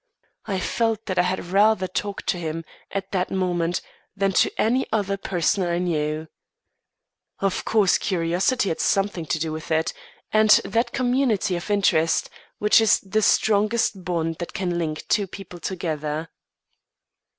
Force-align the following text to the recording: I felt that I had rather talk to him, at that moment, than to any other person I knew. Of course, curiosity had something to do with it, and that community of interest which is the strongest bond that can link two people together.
I 0.47 0.59
felt 0.59 1.05
that 1.05 1.19
I 1.19 1.21
had 1.21 1.45
rather 1.53 1.85
talk 1.85 2.23
to 2.25 2.39
him, 2.39 2.65
at 2.89 3.11
that 3.11 3.29
moment, 3.29 3.81
than 4.15 4.31
to 4.31 4.51
any 4.59 4.87
other 4.91 5.15
person 5.15 5.63
I 5.63 5.77
knew. 5.77 6.27
Of 7.37 7.65
course, 7.65 7.99
curiosity 7.99 8.69
had 8.69 8.79
something 8.79 9.27
to 9.27 9.37
do 9.37 9.51
with 9.51 9.69
it, 9.69 9.93
and 10.31 10.49
that 10.65 10.91
community 10.91 11.55
of 11.55 11.69
interest 11.69 12.31
which 12.57 12.81
is 12.81 12.99
the 13.01 13.21
strongest 13.21 14.03
bond 14.03 14.37
that 14.39 14.53
can 14.53 14.79
link 14.79 15.05
two 15.07 15.27
people 15.27 15.59
together. 15.59 16.29